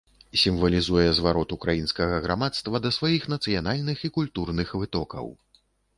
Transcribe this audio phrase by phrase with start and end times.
[0.43, 5.27] Сімвалізуе зварот ўкраінскага грамадства да сваіх нацыянальных і культурных вытокаў.